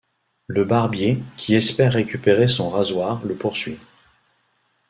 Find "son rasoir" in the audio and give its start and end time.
2.47-3.23